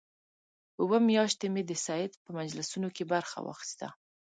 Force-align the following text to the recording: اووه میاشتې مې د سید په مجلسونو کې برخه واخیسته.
اووه 0.81 0.99
میاشتې 1.09 1.47
مې 1.53 1.63
د 1.65 1.71
سید 1.85 2.11
په 2.23 2.29
مجلسونو 2.39 2.87
کې 2.95 3.03
برخه 3.13 3.37
واخیسته. 3.41 3.87